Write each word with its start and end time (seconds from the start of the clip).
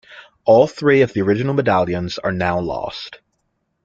All 0.45 0.65
three 0.65 1.01
of 1.03 1.13
the 1.13 1.21
original 1.21 1.53
Medallions 1.53 2.17
are 2.17 2.31
now 2.31 2.59
lost. 2.59 3.19